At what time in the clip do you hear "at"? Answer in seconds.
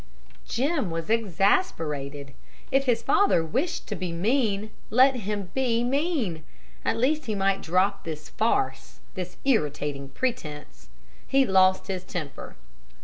6.83-6.97